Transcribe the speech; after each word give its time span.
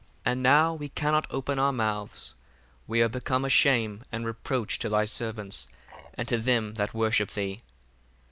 10 0.25 0.31
And 0.31 0.41
now 0.41 0.73
we 0.73 0.89
cannot 0.89 1.27
open 1.29 1.59
our 1.59 1.71
mouths, 1.71 2.33
we 2.87 3.03
are 3.03 3.07
become 3.07 3.45
a 3.45 3.51
shame 3.51 4.01
and 4.11 4.25
reproach 4.25 4.79
to 4.79 4.89
thy 4.89 5.05
servants, 5.05 5.67
and 6.15 6.27
to 6.27 6.39
them 6.39 6.73
that 6.73 6.95
worship 6.95 7.29
thee. 7.29 7.61